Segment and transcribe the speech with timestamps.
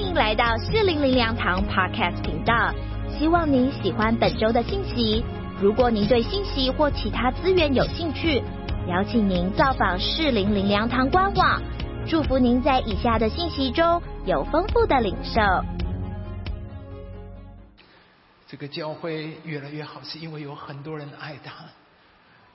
[0.00, 2.74] 欢迎来到四零零粮堂 Podcast 频道，
[3.18, 5.22] 希望您喜欢本周的信息。
[5.60, 8.42] 如果您对信息或其他资源有兴趣，
[8.88, 11.62] 邀请您造访四零零粮堂官网。
[12.08, 15.38] 祝福您在以下的信息中有丰富的领受。
[18.48, 21.52] 这个教会越来越好，是因为有很多人爱他，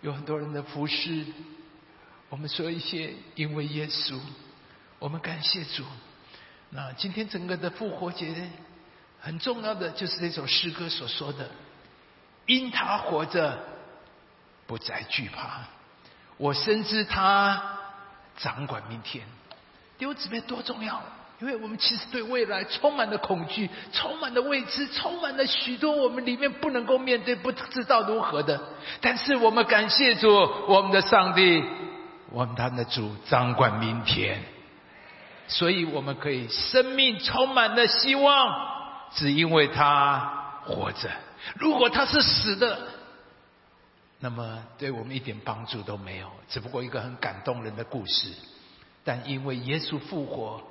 [0.02, 1.24] 有很多人的服侍。
[2.30, 4.20] 我们说一些，因为耶稣，
[4.98, 5.84] 我们感谢主。
[6.76, 8.52] 那今天整个的复活节呢，
[9.22, 11.50] 很重要的就是这首诗歌所说的
[12.46, 13.58] ：“因他活着，
[14.68, 15.62] 不再惧怕。
[16.36, 17.64] 我深知他
[18.38, 19.26] 掌管明天。”
[19.98, 21.02] 丢姊妹多重要！
[21.40, 28.62] 因为我们其实对未来充满了恐惧，充满了未知，充满了许多我们里面不能够面对、不知道如何的。
[29.00, 30.28] 但是我们感谢主，
[30.68, 31.64] 我们的上帝，
[32.32, 34.44] 我们他的主掌管明天，
[35.48, 41.10] 所以我们可以生命充满了希望，只因为他活着。
[41.56, 42.80] 如果他是死的，
[44.20, 48.34] 那么对我们一点帮助都没有，只不过一个很感动人的故事。
[49.04, 50.62] 但因为耶稣复活，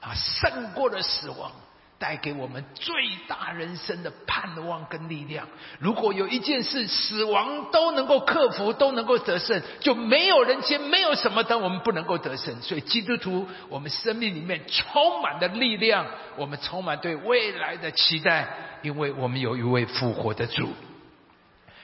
[0.00, 1.50] 啊，胜过了死亡，
[1.98, 2.94] 带给我们最
[3.26, 5.48] 大人生的盼望跟力量。
[5.80, 12.62] 如果有一件事死亡都能够克服，都能够得胜，就没有人间没有什么的我们不能够得胜。
[12.62, 18.48] 所以基督徒，我们生命里面充满的力量，我们充满对未来的期待，
[18.82, 20.68] 因为我们有一位复活的主。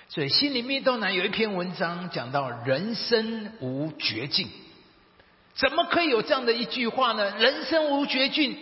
[0.09, 4.49] 所以心里面都难有一篇文章讲到人生无绝境。
[5.57, 7.37] 怎么可以有这样的一句话呢？
[7.39, 8.57] 人生无绝境，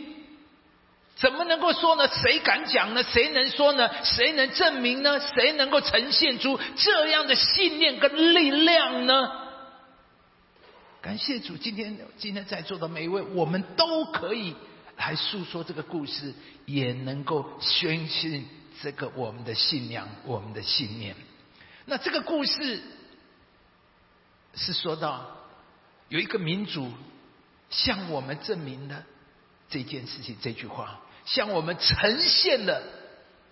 [1.17, 2.09] 怎么能够说呢？
[2.09, 3.03] 谁敢讲呢？
[3.03, 3.89] 谁能说呢？
[4.05, 5.21] 谁能证明呢？
[5.35, 9.31] 谁能够呈现出这样的信念跟力量呢？
[11.01, 14.55] 感谢主，今天今天在座的每一位，我们都可以
[14.97, 16.35] 来诉说这个故事，
[16.67, 18.49] 也能够宣信
[18.83, 21.15] 这个我们的信仰，我们的信念。
[21.85, 22.83] 那这个故事
[24.55, 25.39] 是说到。
[26.09, 26.92] 有一个民主
[27.70, 29.03] 向我们证明了
[29.70, 32.83] 这件事情，这句话向我们呈现了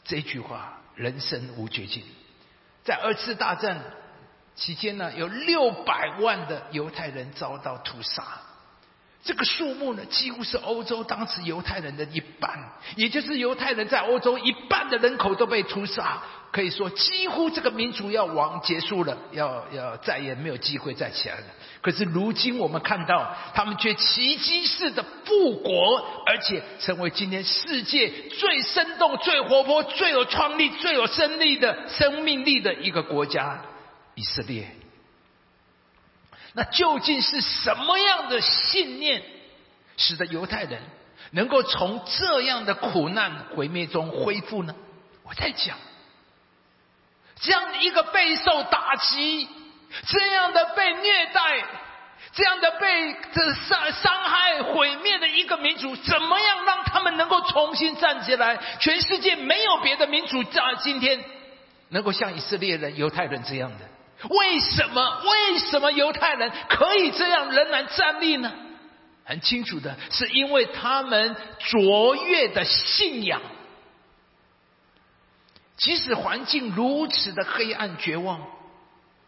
[0.05, 2.03] 这句话：人生无绝境。
[2.85, 3.83] 在二次大战
[4.55, 8.41] 期间呢，有六百万的犹太人遭到屠杀，
[9.23, 12.59] 这个数目呢，几乎是欧洲当时犹太人的一半，
[12.97, 16.23] 也就是犹太人在欧洲一半的人口都被屠杀。
[16.53, 21.45] 可以说，几乎这个民族要亡结束了，要要再也没有机会再起来了。
[21.81, 33.63] 可是如今我们看到，他们却奇迹式的复国，而且成为今天世界最生动、最活泼、最有创力、最有生力的生命力的一个国家——
[34.17, 34.80] 以色列。
[36.53, 39.22] 那究竟是什么样的信念，
[39.97, 40.81] 使得犹太人
[41.31, 44.75] 能够从这样的苦难毁灭中恢复呢？
[45.22, 45.77] 我在讲。
[47.43, 49.49] 这样的一个备受打击、
[50.06, 51.65] 这样的被虐待、
[52.33, 58.59] 这样的被这伤伤害、毁灭的一个民族，怎么样让他们能够重新站起来？
[58.78, 61.25] 全世界没有别的民族在今天
[61.89, 63.89] 能够像以色列人、犹太人这样的。
[64.29, 65.23] 为什么？
[65.25, 68.53] 为什么犹太人可以这样仍然站立呢？
[69.25, 73.41] 很清楚的，是因为他们卓越的信仰。
[75.77, 78.43] 即使环境如此的黑暗绝望，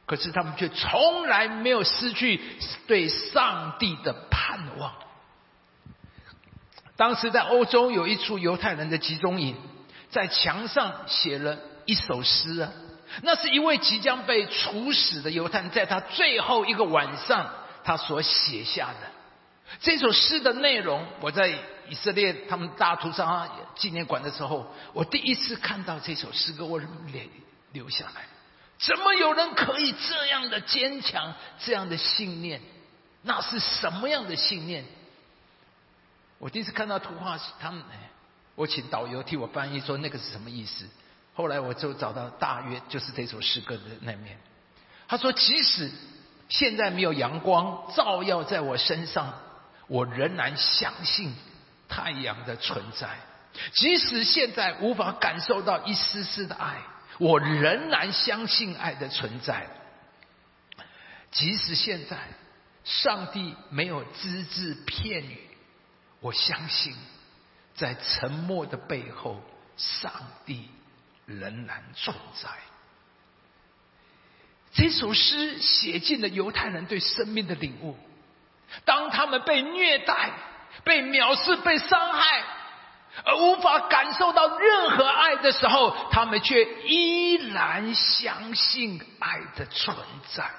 [0.05, 2.41] 可是他们却从来没有失去
[2.87, 4.93] 对上帝的盼望。
[6.97, 9.57] 当时在欧洲有一处犹太人的集中营，
[10.11, 12.71] 在墙上写了一首诗啊，
[13.21, 17.51] 那是一位即将被处死的犹太人在他最后一个晚上
[17.85, 19.11] 他所写下的
[19.81, 21.59] 这首诗的内容，我在。
[21.89, 27.29] 以色列他们大屠杀纪念馆的时候，我第一次看到这首诗歌，我脸
[27.73, 28.25] 流下来。
[28.79, 32.63] 怎么有人可以这样的坚强，这样的信念？
[33.23, 34.87] 那是什么样的信念？
[36.39, 37.83] 我第一次看到图画，他们，
[38.55, 40.89] 我请导游替我翻译，说那个是什么意思？
[41.35, 44.39] 后来我就找到大约就是这首诗歌的那面。
[45.09, 45.91] 他说：即使
[46.49, 49.35] 现在没有阳光照耀在我身上，
[49.87, 51.35] 我仍然相信。
[51.89, 53.19] 太阳的存在，
[53.75, 56.79] 即使现在无法感受到一丝丝的爱，
[57.19, 59.67] 我仍然相信爱的存在。
[61.31, 62.17] 即使现在
[62.83, 65.39] 上帝没有只字片语，
[66.21, 66.97] 我相信
[67.75, 69.43] 在沉默的背后，
[69.77, 70.11] 上
[70.47, 70.71] 帝
[71.27, 72.49] 仍然存在。
[74.73, 77.97] 这首诗写尽了犹太人对生命的领悟，
[78.85, 80.31] 当他们被虐待。
[80.85, 82.43] 被藐视、被伤害，
[83.27, 89.95] 而无法感受到任何爱的时候，他们却依然相信爱的存
[90.35, 90.51] 在。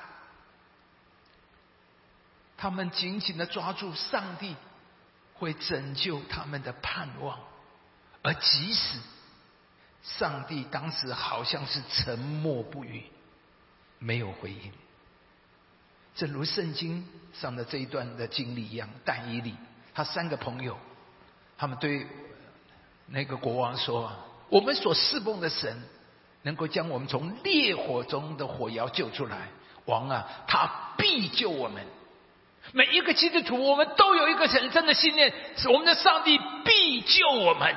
[2.55, 4.55] 他们紧紧的抓住上帝
[5.33, 7.39] 会拯救他们的盼望，
[8.21, 8.99] 而即使
[10.03, 13.03] 上帝当时好像是沉默不语，
[13.99, 14.71] 没有回应。
[16.15, 19.55] 正如圣经上的这一段的经历一样，但以理
[19.95, 20.77] 他三个朋友，
[21.57, 22.05] 他们对
[23.07, 24.11] 那个国王说
[24.49, 25.81] ：“我们所侍奉的神，
[26.41, 29.47] 能够将我们从烈火中的火窑救出来。
[29.85, 31.83] 王啊，他必救我们。
[32.73, 37.75] 每一个基督徒，我们都有一个神真的信念，是我们的上帝必救我们。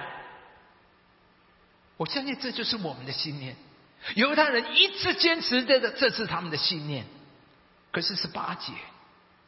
[1.96, 3.56] 我相信这就是我们的信念。
[4.14, 7.04] 犹太人一直坚持这个，这是他们的信念。”
[7.90, 8.72] 可是十八节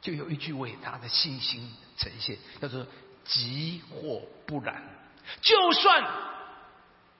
[0.00, 2.86] 就有一句伟大的信心呈现，叫做
[3.26, 4.82] “急或不然”。
[5.42, 6.02] 就算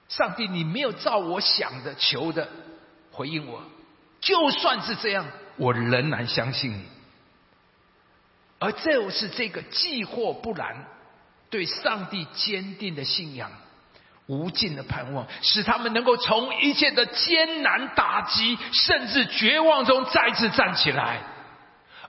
[0.07, 2.49] 上帝你没有照我想的求的
[3.11, 3.61] 回应我，
[4.19, 5.27] 就算是这样，
[5.57, 6.83] 我仍然相信你。
[8.57, 10.87] 而就是这个“既或不然”，
[11.51, 13.51] 对上帝坚定的信仰、
[14.29, 21.17] 无尽的盼望，使他们能够从一切的艰难打击，甚至绝望中再次站起来。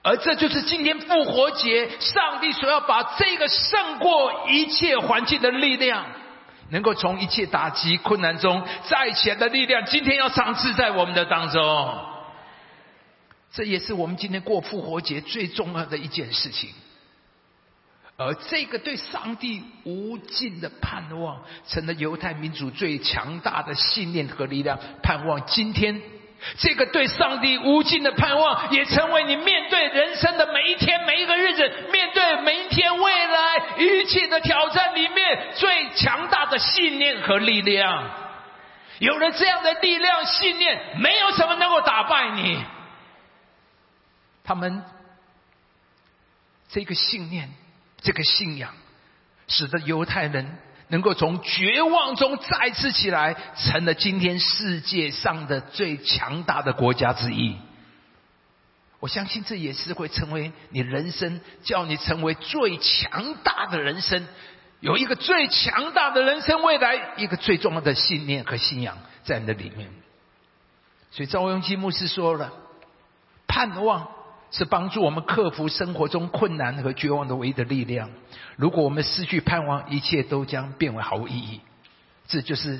[0.03, 6.05] 而这就是今天复活节，上帝所要把这个胜过一切环境的力量，
[6.69, 12.05] 能够从一切打击困难中再起来的力量，今天要赏赐在我们的当中。
[13.51, 16.69] 这也是我们今天过复活节最重要的一件事情。
[18.21, 24.77] 而这个对上帝无尽的盼望，成了犹太民族最强大的信念和力量。
[25.01, 26.01] 盼望今天。
[26.57, 38.09] 这个对上帝无尽的盼望，也成为你面对人生的每一天、每一个日子，面对每一天未来一切的挑战里面最强大的信念和力量。
[38.97, 42.63] 有了这样的力量、信念，没有什么能够打败你。
[44.43, 44.83] 他们
[46.69, 47.51] 这个信念、
[48.01, 48.73] 这个信仰，
[49.47, 50.57] 使得犹太人。
[50.87, 57.55] 能够从绝望中再次起来，成了今天世界上的最强大的国家之一。
[58.99, 64.27] 我相信这也是会成为你人生，叫你成为最强大的人生，
[64.81, 69.89] 有一个最强大的人生未来，一个最重要的信念和信仰在你的里面。
[71.11, 72.51] 所以赵永基牧师说了，
[73.47, 74.09] 盼望。
[74.51, 78.11] 是帮助我们克服生活中困难和绝望的唯一的力量。
[78.57, 81.61] 如果我们失去盼望，一切都将变为毫无意义。
[82.27, 82.79] 这就是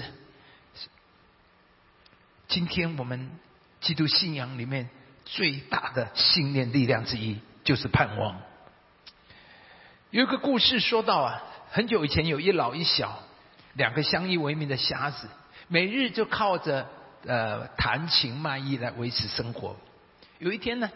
[2.50, 3.31] 今天我们
[3.79, 4.89] 基督信仰里面
[5.23, 8.35] 最大的信念力量之一，就是盼望。
[10.09, 11.41] 有一个故事说到啊，
[11.71, 13.23] 很久以前有一老一小
[13.75, 15.29] 两个相依为命的瞎子，
[15.69, 16.85] 每日就靠着
[17.25, 19.77] 呃弹琴卖艺来维持生活。
[20.38, 20.91] 有一天呢。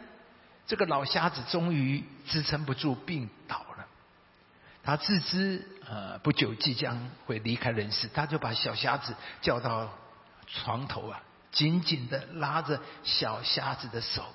[0.67, 3.85] 这个老瞎子终于支撑不住，病倒了。
[4.83, 9.93] 他自知呃不久即将会离开人世，他就把小瞎子叫到
[10.47, 11.21] 床头啊，
[11.51, 14.25] 紧紧的拉着小瞎子的手。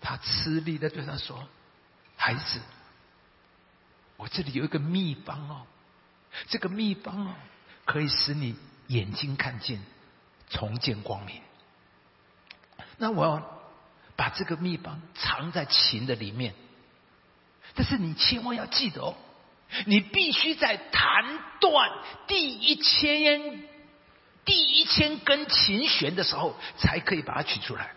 [0.00, 1.46] 他吃力的对他说
[2.16, 2.60] ：“孩子，
[4.16, 5.66] 我这里有一个秘方哦，
[6.48, 7.34] 这个秘方哦，
[7.84, 9.82] 可以使你眼睛看见，
[10.48, 11.42] 重见光明。
[12.96, 13.54] 那我要。”
[14.20, 16.52] 把这个秘方藏在琴的里面，
[17.74, 19.14] 但是你千万要记得哦，
[19.86, 21.24] 你必须在弹
[21.58, 21.90] 断
[22.26, 23.62] 第一千
[24.44, 27.92] 第一千根琴弦的时候，才可以把它取出来。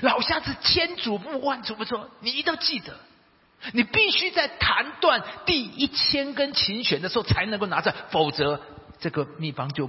[0.00, 2.98] 老瞎子千嘱咐万嘱咐说，你一定要记得，
[3.72, 8.60] 你必须在弹断第一千根琴弦的时候才能够拿着，否则
[8.98, 9.88] 这个秘方就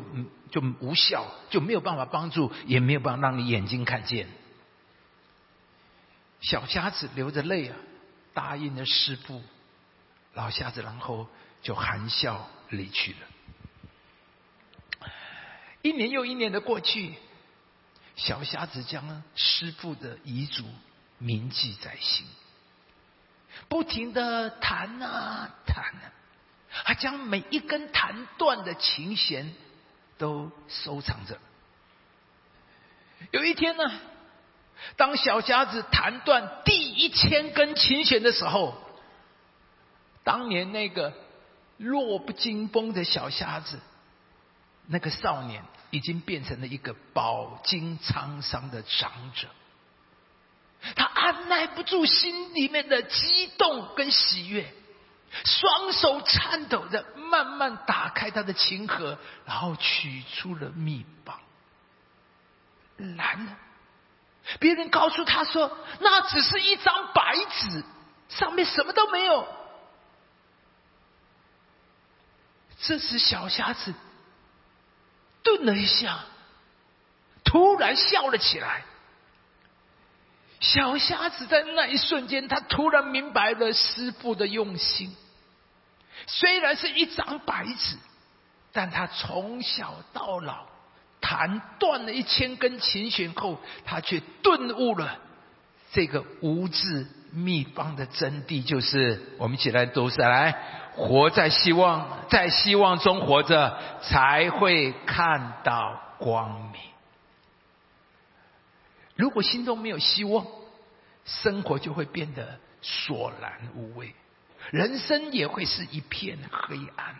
[0.51, 4.27] 就无效，就没有办法帮助，也没有办法让你眼睛看见。
[6.41, 7.77] 小瞎子流着泪啊，
[8.33, 9.41] 答应了师傅。
[10.33, 11.27] 老瞎子然后
[11.62, 13.19] 就含笑离去了。
[15.81, 17.13] 一年又一年的过去，
[18.15, 20.63] 小瞎子将师傅的遗嘱
[21.17, 22.25] 铭记在心，
[23.67, 26.12] 不停的弹啊弹啊，
[26.69, 29.53] 还将每一根弹断的琴弦
[30.17, 31.39] 都收藏着。
[33.31, 33.83] 有一天呢。
[34.97, 38.75] 当小瞎子弹断第一千根琴弦的时候，
[40.23, 41.13] 当年那个
[41.77, 43.79] 弱不禁风的小瞎子，
[44.88, 49.47] 那个少年已经变成了一个饱经沧桑的长者。
[50.95, 54.73] 他按耐不住心里面的激动跟喜悦，
[55.45, 61.39] 双手颤抖着，慢慢打开他的琴盒，然后取出了密棒。
[62.97, 63.57] 然而，
[64.60, 67.83] 别人告诉他说，那只是一张白纸，
[68.29, 69.48] 上面什么都没有。
[72.81, 73.93] 这时，小瞎子
[75.43, 76.19] 顿了一下，
[77.43, 78.83] 突然笑了起来。
[80.60, 85.15] 小瞎子在那一瞬间，他突然明白了师傅的用心。
[86.27, 87.98] 虽然是一张白纸，
[88.71, 90.67] 但他从小到老
[91.22, 95.20] 弹断了一千根琴弦后，他却顿悟了
[95.92, 100.51] 这个无字秘方的真谛，就是我们一起来读下来：
[100.96, 106.82] 活在希望，在希望中活着，才会看到光明。
[109.16, 110.46] 如果心中没有希望，
[111.24, 114.16] 生活就会变得索然无味。
[114.72, 117.16] 人生也会是一片黑暗。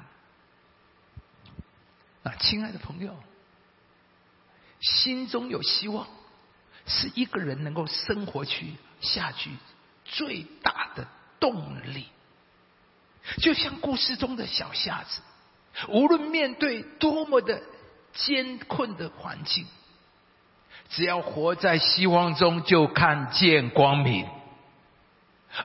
[2.24, 3.16] 啊，亲爱的朋友，
[4.82, 6.08] 心中有希望，
[6.86, 9.52] 是一个人能够生活去下去
[10.04, 11.08] 最大的
[11.40, 12.08] 动力。
[13.38, 15.22] 就像故事中的小瞎子，
[15.88, 17.62] 无论面对多么的
[18.14, 19.66] 艰困的环境，
[20.90, 24.28] 只要活在希望中，就看见光明。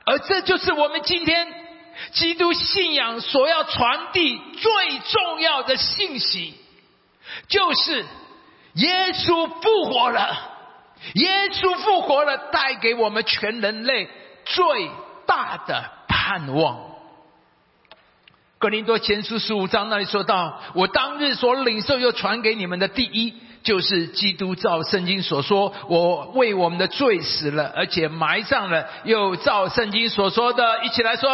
[0.05, 1.67] 而这就是我们今天。
[2.11, 6.53] 基督信仰所要传递最重要的信息，
[7.47, 8.05] 就是
[8.77, 10.53] 耶稣复活了。
[11.13, 14.09] 耶稣复活了，带给我们全人类
[14.45, 14.89] 最
[15.27, 16.79] 大的盼望。
[18.57, 31.29] 格林多前书十五章那里说到：“我当日所领受又传给你们的第一，就是基督照圣经所说，我为我们的罪死了，而且埋葬了，又照圣经所说的，一起来说。”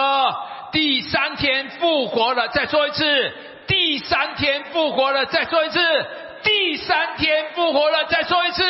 [0.74, 3.32] 第三天复活了，再说一次。
[3.68, 5.80] 第三天复活了，再说一次。
[6.44, 8.64] 第三天复活了，再说一次。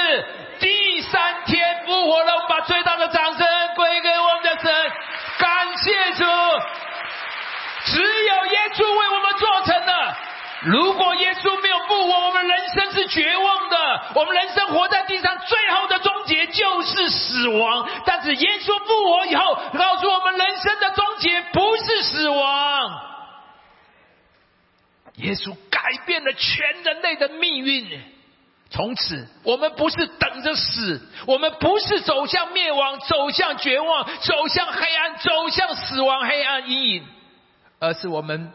[0.59, 4.91] 第三天复活了，我们把最大的掌声归给我们的神，
[5.39, 6.25] 感谢主。
[7.85, 10.15] 只有耶稣为我们做成的。
[10.61, 14.01] 如果耶稣没有复活，我们人生是绝望的。
[14.15, 17.89] 我们人生活在地上，最后的终结就是死亡。
[18.05, 23.12] 但是耶稣复活以后，告诉我们人生的终结不是死亡。
[25.15, 28.01] 耶稣改变了全人类的命运。
[28.69, 37.07] 从此，我们不是等着死，我们不是走向灭亡、走向绝望、走向黑暗、走向死亡黑暗阴影，
[37.79, 38.51] 而是我们。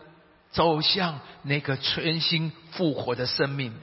[0.50, 3.74] 走向那个全新复活的生命，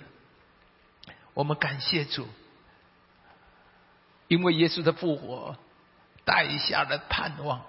[1.35, 2.27] 我们感谢主，
[4.27, 5.55] 因为耶稣的复活
[6.25, 7.61] 带下了盼望，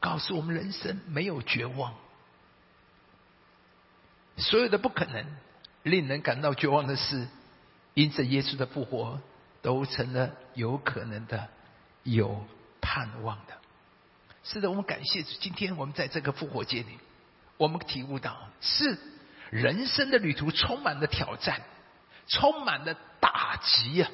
[0.00, 1.94] 告诉我们人生没有绝望，
[4.36, 5.24] 所有的不可能、
[5.82, 7.26] 令人感到绝望的事，
[7.94, 9.20] 因着耶稣的复活，
[9.62, 11.48] 都成了有可能的、
[12.02, 12.44] 有
[12.80, 13.54] 盼望的。
[14.42, 16.98] 是的，我们感谢，今天我们在这个复活节里。
[17.56, 18.98] 我们体悟到，是
[19.50, 21.62] 人生的旅途充满了挑战，
[22.26, 24.10] 充满了打击呀。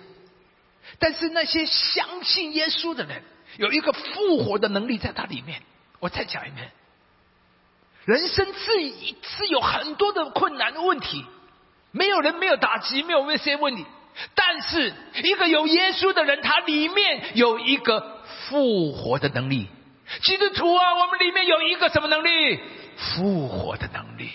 [0.98, 3.22] 但是那些相信耶稣的人，
[3.56, 5.62] 有一个复活的能力在他里面。
[6.00, 6.70] 我再讲一遍，
[8.04, 8.70] 人生是
[9.22, 11.24] 是有很多的困难的问题，
[11.92, 13.84] 没有人没有打击，没有那些问题。
[14.34, 14.92] 但是
[15.22, 19.68] 一个有耶稣的人，他里面有一个复活的能力。
[20.22, 22.58] 基督徒啊，我们里面有一个什么能力？
[22.96, 24.30] 复活的能力，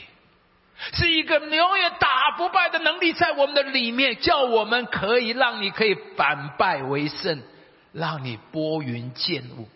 [0.94, 7.44] 是一个永远打不败的能力，在我们的里面，叫我们可以让你可以反败为胜，
[7.92, 9.68] 让你拨云见雾。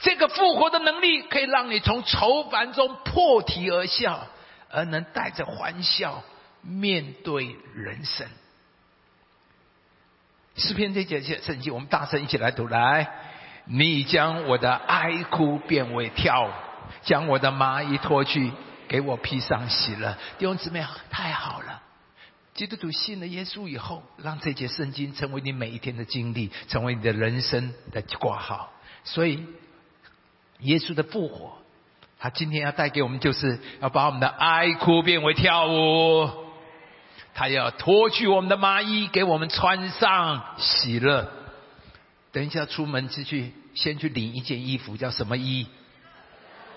[0.00, 4.26] 这个复活的能力，可以让你从愁烦中破涕而笑，
[4.70, 6.22] 而能带着欢笑
[6.62, 8.26] 面对人生。
[10.56, 13.08] 诗篇这节圣经，我们大声一起来读来。
[13.64, 16.50] 你将我的哀哭变为跳舞。
[17.02, 18.52] 将我的麻衣脱去，
[18.88, 20.16] 给我披上喜乐。
[20.38, 21.82] 弟兄姊妹，太好了！
[22.54, 28.72] 基督徒信了耶稣以后，让这节圣经成为你每一天的经历，成为你的人生的挂号。
[29.04, 29.44] 所以，
[30.60, 31.58] 耶稣的复活，
[32.18, 36.30] 他今天要带给我们，就是要把我们的哀哭变为跳舞。
[37.34, 41.30] 他要脱去我们的麻衣，给我们穿上喜乐。
[42.32, 45.66] 等一下出门出去，先去领一件衣服，叫什么衣？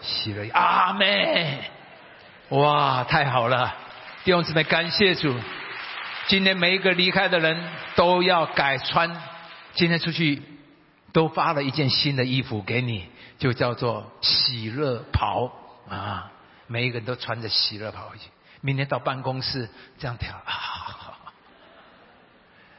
[0.02, 1.60] 喜乐，阿妹，
[2.50, 3.74] 哇，太好了！
[4.26, 5.34] 弟兄姊妹，感谢主。
[6.28, 7.58] 今天每一个离开的人
[7.96, 9.22] 都要改穿，
[9.74, 10.42] 今天出去
[11.14, 13.06] 都发了一件新的衣服给你，
[13.40, 15.52] 就叫做喜乐袍
[15.90, 16.32] 啊！
[16.68, 18.30] 每一个人都穿着喜乐袍回去。
[18.62, 21.34] 明天到办公室这样跳 啊！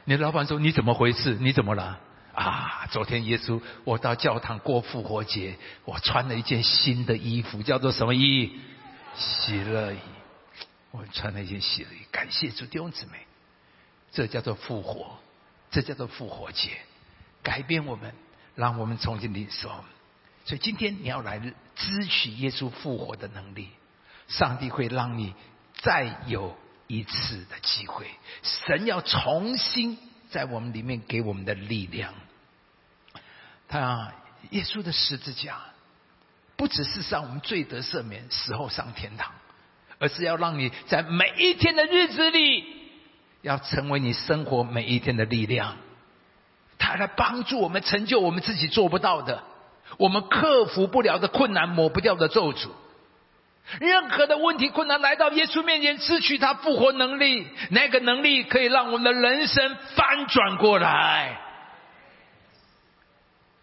[0.05, 1.33] 你的老板说你怎么回事？
[1.33, 1.99] 你怎么了？
[2.33, 2.87] 啊！
[2.91, 8.59] 昨天耶稣我到教堂过复活节，我穿了一件新的衣服，叫做什么衣？
[9.15, 9.97] 喜乐衣。
[10.91, 13.25] 我穿了一件喜乐衣，感谢主弟兄姊妹。
[14.11, 15.17] 这叫做复活，
[15.71, 16.69] 这叫做复活节，
[17.41, 18.13] 改变我们，
[18.55, 19.71] 让我们重新领受。
[20.51, 21.39] 所以今天你要来
[21.75, 23.69] 支取耶稣复活的能力，
[24.27, 25.33] 上帝会让你
[25.75, 28.05] 再有一次的机会。
[28.43, 29.97] 神要重新
[30.29, 32.13] 在我们里面给我们的力量。
[33.69, 34.11] 他
[34.49, 35.57] 耶稣的十字架，
[36.57, 39.31] 不只是让我们罪得赦免，死后上天堂，
[39.99, 42.65] 而是要让你在每一天的日子里。
[43.41, 45.77] 要成为你生活每一天的力量，
[46.77, 49.45] 他来帮助我们成就我们自己做不到的，
[49.97, 52.69] 我们克服不了的困难，抹不掉的咒诅。
[53.79, 61.39] 任何的问题困难来到耶稣面前，失去他复活能力，那个能力可以让我们的人生翻转过来。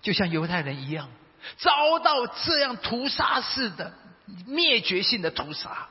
[0.00, 1.08] 就像犹太人一样，
[1.56, 3.92] 遭到这样屠杀式的
[4.46, 5.88] 灭绝性的屠杀，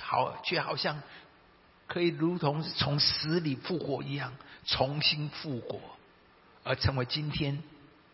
[0.00, 1.00] 好却好像。
[1.86, 4.32] 可以如同从死里复活一样，
[4.64, 5.80] 重新复活，
[6.62, 7.60] 而成为今天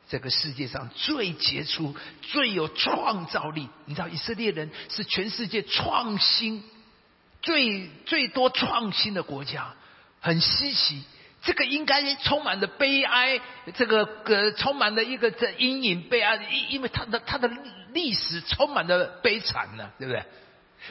[0.08, 3.68] 这个世界上最杰出、最有创造力。
[3.86, 6.62] 你知道，以色列人是全世界创新
[7.42, 9.75] 最最多创新的国家，
[10.20, 11.02] 很稀奇。
[11.42, 13.40] 这个应该充满着悲哀，
[13.76, 17.48] 这个呃，充满了一个这阴影悲哀，因因为他的他的
[17.92, 20.25] 历史充满了悲惨呢，对不对？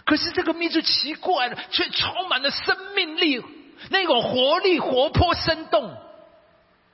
[0.05, 3.43] 可是这个民族奇怪了，却充满了生命力，
[3.89, 5.93] 那种活力、活泼、生动，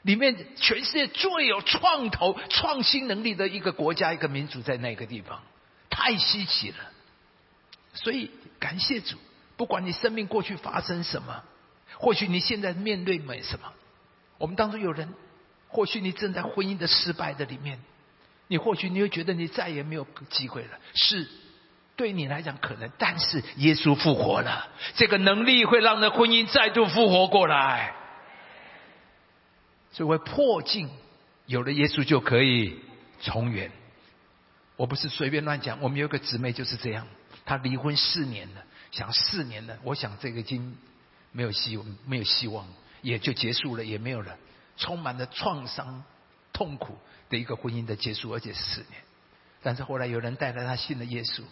[0.03, 5.41] 里面全世界最有创投、创新能力的一个国家、一个民族，在那个地方，
[5.89, 6.77] 太稀奇了。
[7.93, 9.17] 所以感谢主，
[9.58, 11.43] 不管你生命过去发生什么，
[11.97, 13.71] 或许你现在面对没什么，
[14.38, 15.13] 我们当中有人，
[15.67, 17.80] 或许你正在婚姻的失败的里面，
[18.47, 21.28] 你或许你会觉得你再也没有机会了，是。
[21.97, 27.93] 对你来讲可能，但是耶稣复活了，这个能力会让那婚姻再度复活过来，
[29.91, 30.89] 所以破镜，
[31.45, 32.80] 有了耶稣就可以
[33.21, 33.71] 重圆。
[34.77, 37.08] 我不是随便乱讲，我们有个姊妹就是这样，
[37.45, 40.75] 她离婚四年了，想四年了，我想这个已经
[41.32, 42.65] 没有希望没有希望，
[43.01, 44.38] 也就结束了，也没有了，
[44.77, 46.04] 充满了创伤、
[46.54, 46.97] 痛苦
[47.30, 49.01] 的一个婚姻的结束，而且四年。
[49.62, 51.43] 但是后来有人带来她信了耶稣。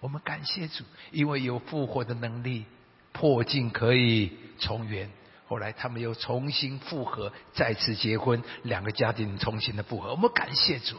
[0.00, 2.66] 我们感谢主，因为有复活的能力，
[3.12, 5.10] 破镜可以重圆。
[5.46, 10.10] 后来他们又重新复合，再次结婚，两个家庭重新的复合。
[10.10, 10.96] 我们感谢主，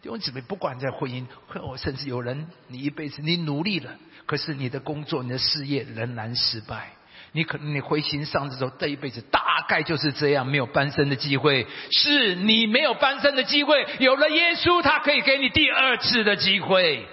[0.00, 3.94] 弟兄姊妹，不管在婚姻，或甚至有人，你一辈子你努力了，
[4.26, 6.92] 可是你的工作、你的事业仍然失败，
[7.32, 11.66] 你可能你回心丧志之后，这一辈子大概就是这样，没有翻身的机会。
[11.90, 17.06] 是你没有翻身的机会，有了耶稣，他可以给你第二次的机会。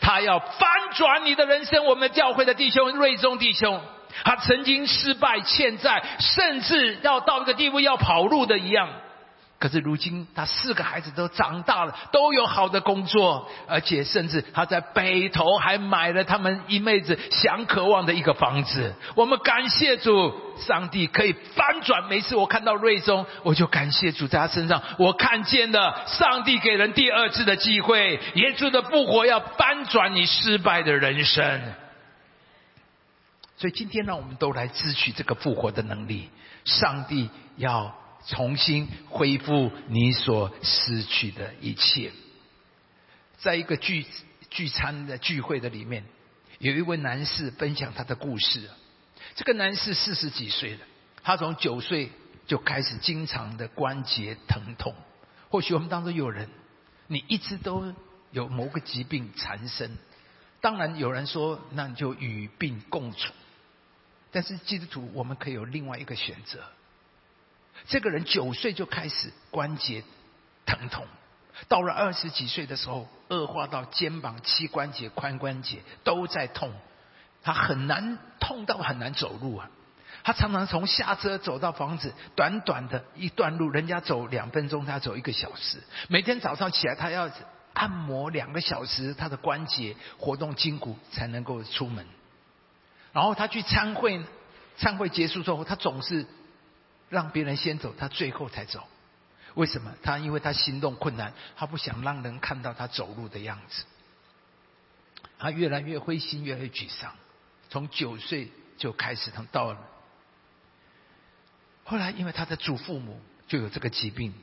[0.00, 1.86] 他要翻转你的人生。
[1.86, 3.80] 我们教会的弟兄瑞宗弟兄，
[4.24, 8.88] 他曾经失败、欠债，甚至要到一个地步要跑路的一样。
[9.60, 18.94] 可是如今，他四个孩子都长大了，都有好的工作，而且甚至他在北头还买了他们一妹子想渴望的一个房子。
[19.16, 22.04] 我们感谢主，上帝可以翻转。
[22.04, 28.20] 每次我看到瑞宗，我就感谢主在他身上，我看见了上帝给人第二次的机会。
[28.34, 31.60] 耶稣的复活要翻转你失败的人生。
[33.58, 36.30] 所以今天，让我们都来支取这个复活的能力。
[36.64, 37.94] 上帝要。
[38.26, 42.10] 重新恢复你所失去的一切。
[43.38, 44.04] 在一个聚
[44.50, 46.04] 聚餐的聚会的里面，
[46.58, 48.68] 有一位男士分享他的故事。
[49.36, 50.80] 这个男士四十几岁了，
[51.22, 52.10] 他从九岁
[52.48, 54.94] 就开始经常的关节疼痛。
[55.48, 56.50] 或许我们当中有人，
[57.06, 57.94] 你一直都
[58.32, 59.96] 有某个疾病缠身。
[60.60, 63.32] 当然有人说，那你就与病共处。
[64.30, 66.60] 但是基督徒，我们可以有另外一个选择。
[67.86, 70.02] 这个人九岁就开始关节
[70.66, 71.06] 疼痛，
[71.68, 76.72] 到了二十几岁的时候，恶化到肩膀、膝关节、髋关节都在痛，
[77.42, 79.70] 他很难痛到很难走路啊！
[80.24, 85.82] 他常常从下车走到房子，短短的一段路，人家走两分钟，他走一个小时。
[86.08, 87.30] 每天早上起来，他要
[87.72, 92.04] 按摩两个小时，他的关节活动筋骨才能够出门。
[93.18, 94.24] 然后他去参会，
[94.76, 96.24] 参会结束之后，他总是。
[97.10, 98.86] 让别人先走，他最后才走。
[99.54, 99.92] 为什么？
[100.02, 103.84] 他因为他行动困难，他不想让人看到他走路的样子。
[105.38, 107.16] 他越来越灰心，越来越沮丧。
[107.70, 109.80] 从九岁就开始，他到了。
[111.84, 114.34] 后来，因为他的祖父母就有这个疾病，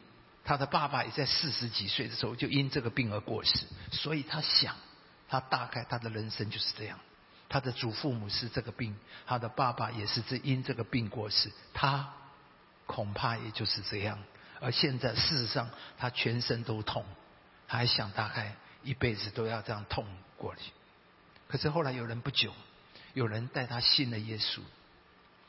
[0.43, 4.75] 他的爸爸也在四十几岁的时候就因这个病而过世，所以他想，
[5.29, 6.99] 他大概他的人生就是这样。
[7.47, 12.13] 他的祖父母是这个病，他的爸爸也是这因这个病过世，他
[12.85, 14.19] 恐怕也就是这样。
[14.59, 17.05] 而现在，事实上，他全身都痛，
[17.67, 20.71] 他还想大概一辈子都要这样痛过去。
[21.47, 22.53] 可是后来有人不久，
[23.13, 24.61] 有人带他信了耶稣，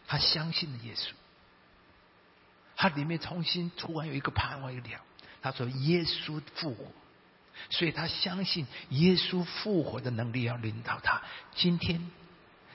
[0.06, 1.12] 他相信了耶稣，
[2.76, 4.88] 他里面重新突然有一个盼望一个
[5.40, 6.84] 他说耶稣复活，
[7.70, 11.22] 所以他相信耶稣复活的能力要领导他。
[11.54, 12.10] 今天，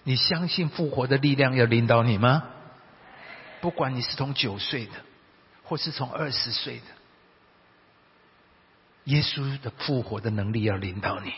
[0.04, 2.44] 你相信复活的力量要领导你吗？
[3.60, 4.92] 不管你是从九岁的。
[5.64, 6.84] 或是从二十岁的，
[9.06, 11.32] 耶稣的复活的能力要领导你。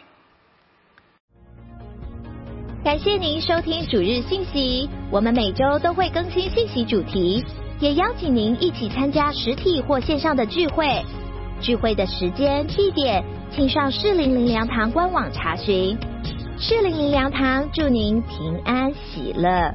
[2.83, 7.45] 感谢您收听主日信息，我们每周都会更新信息主题，
[7.79, 11.05] 也邀请您一起参加实体或线上的聚会。
[11.63, 15.97] 聚会的时间、地点，请上适龄灵粮堂官网查询。
[16.59, 19.73] 适龄灵粮堂祝您平安喜乐。